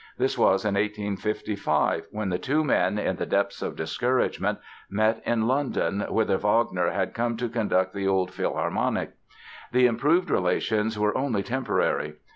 This 0.17 0.35
was 0.35 0.65
in 0.65 0.73
1855, 0.73 2.05
when 2.09 2.29
the 2.29 2.39
two 2.39 2.63
men, 2.63 2.97
in 2.97 3.17
the 3.17 3.25
depths 3.27 3.61
of 3.61 3.75
discouragement, 3.75 4.57
met 4.89 5.21
in 5.27 5.47
London 5.47 6.01
whither 6.09 6.37
Wagner 6.39 6.89
had 6.89 7.13
come 7.13 7.37
to 7.37 7.47
conduct 7.47 7.93
the 7.93 8.07
Old 8.07 8.31
Philharmonic. 8.33 9.11
The 9.71 9.85
improved 9.85 10.31
relations 10.31 10.97
were 10.97 11.15
only 11.15 11.43
temporary. 11.43 12.15